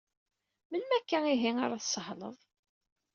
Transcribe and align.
Melmi 0.69 0.95
akka 0.99 1.19
ihi 1.33 1.51
ara 1.65 1.83
tsahleḍ? 1.83 2.37